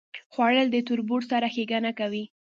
[0.33, 2.23] خوړل د تربور سره ښېګڼه کوي